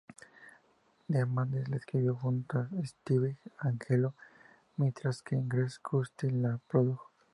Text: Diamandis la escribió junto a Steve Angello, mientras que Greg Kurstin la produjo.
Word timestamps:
Diamandis 1.15 1.67
la 1.69 1.75
escribió 1.77 2.15
junto 2.15 2.57
a 2.57 2.67
Steve 2.83 3.37
Angello, 3.59 4.15
mientras 4.77 5.21
que 5.21 5.35
Greg 5.45 5.79
Kurstin 5.83 6.41
la 6.41 6.59
produjo. 6.67 7.11